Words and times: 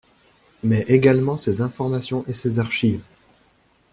mais 0.63 0.81
également 0.87 1.37
ses 1.37 1.61
informations 1.61 2.25
et 2.27 2.33
ses 2.33 2.59
archives 2.59 3.03